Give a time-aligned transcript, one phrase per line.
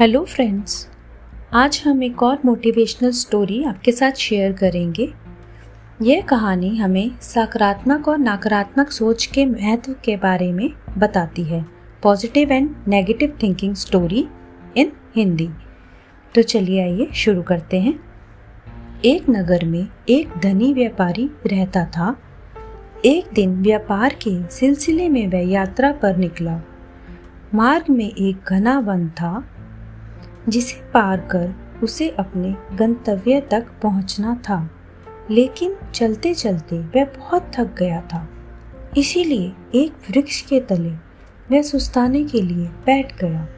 [0.00, 0.88] Hello friends,
[1.52, 5.08] आज हम एक और मोटिवेशनल स्टोरी आपके साथ शेयर करेंगे।
[6.02, 11.64] यह कहानी हमें सकारात्मक और नकारात्मक सोच के महत्व के बारे में बताती है।
[12.02, 14.26] Positive and negative thinking story
[14.76, 15.48] in Hindi
[16.34, 17.94] तो चलिए आइए शुरू करते हैं।
[19.04, 22.16] एक नगर में एक धनी व्यापारी रहता था।
[23.04, 26.60] एक दिन व्यापार के सिलसिले में वह यात्रा पर निकला।
[27.54, 29.38] मार्ग में एक घना वन था।
[30.48, 34.70] जिसे पार कर उसे अपने गंतव्य तक पहुँचना था।
[35.30, 38.28] लेकिन चलते चलते वह बहुत थक गया था।
[38.96, 40.90] इसीलिए एक वृक्ष के तले
[41.50, 43.48] वह सुस्ताने के लिए बैठ गया।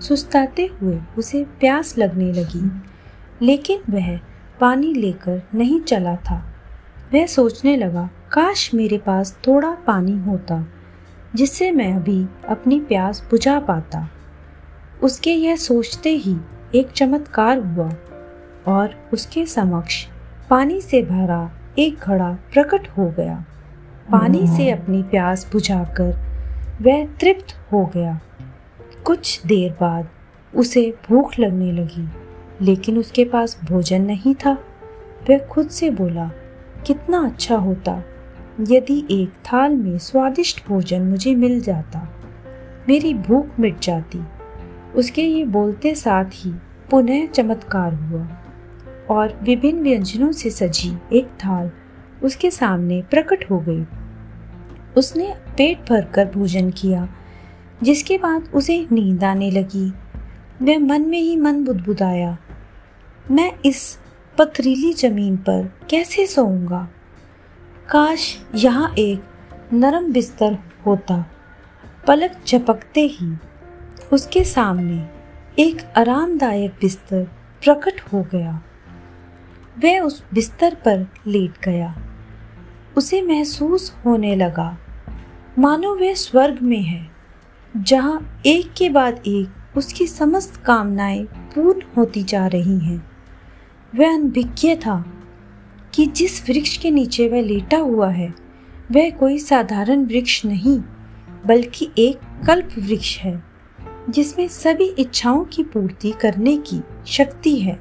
[0.00, 2.82] सुस्ताते हुए उसे प्यास लगने लगी,
[3.46, 4.20] लेकिन वह
[4.60, 6.52] पानी लेकर नहीं चला था।
[7.14, 10.66] वह सोचने लगा, काश मेरे पास थोड़ा पानी होता,
[11.34, 14.10] जिससे मैं अभी अपनी प्यास बुझा पाता।
[15.02, 16.36] उसके यह सोचते ही
[16.74, 17.92] एक चमत्कार हुआ
[18.66, 20.06] और उसके समक्ष
[20.50, 23.44] पानी से भरा एक घड़ा प्रकट हो गया।
[24.12, 26.16] पानी से अपनी प्यास बुझाकर
[26.82, 28.20] वह तृप्त हो गया।
[29.04, 30.08] कुछ देर बाद
[30.54, 32.08] उसे भूख लगने लगी
[32.62, 34.52] लेकिन उसके पास भोजन नहीं था।
[35.30, 36.30] वह खुद से बोला
[36.86, 38.02] कितना अच्छा होता
[38.60, 42.08] यदि एक थाल में स्वादिष्ट भोजन मुझे मिल जाता।
[42.88, 44.20] मेरी भूख मिट जाती।
[44.96, 46.50] उसके ये बोलते साथ ही
[46.90, 48.26] पुनः चमत्कार हुआ
[49.10, 51.70] और विभिन्न व्यंजनों से सजी एक थाल
[52.22, 53.84] उसके सामने प्रकट हो गई।
[54.96, 57.08] उसने पेट भरकर भोजन किया,
[57.82, 59.88] जिसके बाद उसे नींद आने लगी।
[60.62, 62.36] वह मन में ही मन बुदबुदाया,
[63.30, 63.98] मैं इस
[64.38, 66.88] पथरीली ज़मीन पर कैसे सोऊँगा?
[67.90, 69.24] काश यहाँ एक
[69.72, 71.24] नरम बिस्तर होता,
[72.06, 73.32] पलक झपकते ही।
[74.12, 75.08] उसके सामने
[75.62, 77.24] एक आरामदायक बिस्तर
[77.62, 78.62] प्रकट हो गया।
[79.78, 81.94] वह उस बिस्तर पर लेट गया।
[82.96, 84.78] उसे महसूस होने लगा,
[85.58, 87.10] मानो वह स्वर्ग में है,
[87.76, 93.10] जहाँ एक के बाद एक उसकी समस्त कामनाएँ पूर्ण होती जा रही हैं।
[93.94, 95.04] वह अनभिज्ञ था
[95.94, 98.34] कि जिस वृक्ष के नीचे वह लेटा हुआ है,
[98.92, 100.80] वह कोई साधारण वृक्ष नहीं,
[101.46, 103.55] बल्कि एक कल्प वृक्ष है।
[104.08, 107.78] जिसमें सभी इच्छाओं की पूर्ति करने की शक्ति है।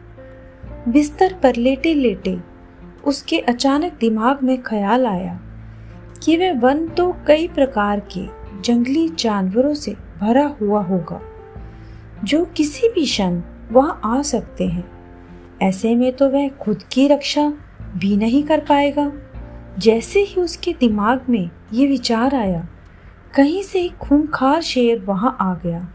[0.89, 2.37] बिस्तर पर लेटे लेटे
[3.05, 5.39] उसके अचानक दिमाग में ख्याल आया
[6.23, 8.25] कि वह वन तो कई प्रकार के
[8.61, 11.19] जंगली जानवरों से भरा हुआ होगा,
[12.23, 14.85] जो किसी भी क्षण वहाँ आ सकते हैं।
[15.61, 17.47] ऐसे में तो वह खुद की रक्षा
[17.97, 19.11] भी नहीं कर पाएगा।
[19.79, 22.67] जैसे ही उसके दिमाग में ये विचार आया,
[23.35, 25.87] कहीं से खूंखार शेर वहाँ आ गया।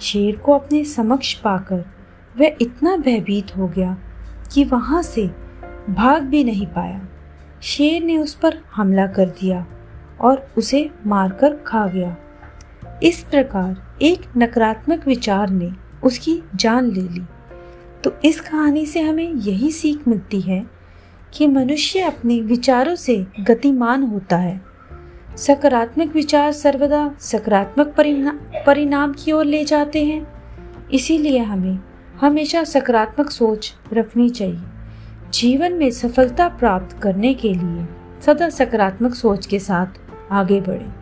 [0.00, 1.84] शेर को अपने समक्ष पाकर
[2.40, 3.98] वह इतना भयभीत हो गया
[4.54, 5.26] कि वहाँ से
[5.90, 7.08] भाग भी नहीं पाया।
[7.62, 9.66] शेर ने उस पर हमला कर दिया
[10.20, 12.16] और उसे मारकर खा गया।
[13.02, 15.72] इस प्रकार एक नकारात्मक विचार ने
[16.04, 17.22] उसकी जान ले ली।
[18.04, 20.66] तो इस कहानी से हमें यही सीख मिलती है
[21.34, 24.75] कि मनुष्य अपने विचारों से गतिमान होता है।
[25.36, 27.88] सकारात्मक विचार सर्वदा सकारात्मक
[28.66, 30.26] परिणाम की ओर ले जाते हैं।
[30.92, 31.78] इसीलिए हमें
[32.20, 34.62] हमेशा सकारात्मक सोच रखनी चाहिए।
[35.34, 37.86] जीवन में सफलता प्राप्त करने के लिए
[38.26, 40.00] सदा सकारात्मक सोच के साथ
[40.32, 40.92] आगे बढ़ें।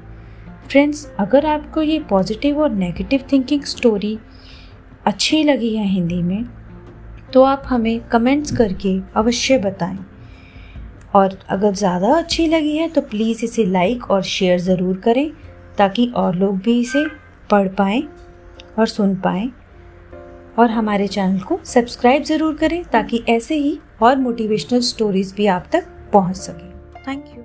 [0.69, 4.19] फ्रेंड्स, अगर आपको ये पॉजिटिव और नेगेटिव थिंकिंग स्टोरी
[5.07, 6.45] अच्छी लगी है हिंदी में
[7.33, 9.99] तो आप हमें कमेंट्स करके अवश्य बताएँ।
[11.15, 15.31] और अगर ज़्यादा अच्छी लगी है तो प्लीज़ इसे लाइक और शेयर ज़रूर करें,
[15.79, 17.07] ताकि और लोग भी इसे
[17.51, 18.03] पढ़ पाएँ
[18.79, 19.51] और सुन पाएँ।
[20.59, 25.69] और हमारे चैनल को सब्सक्राइब ज़रूर करें, ताकि ऐसे ही और मोटिवेशनल स्टोरीज़ भी आप
[25.73, 26.71] तक पहुँच सकें।
[27.09, 27.43] Thank you